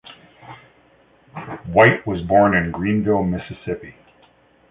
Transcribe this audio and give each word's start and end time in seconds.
White 1.71 2.07
was 2.07 2.23
born 2.23 2.55
in 2.55 2.71
Greenville, 2.71 3.21
Mississippi. 3.23 3.95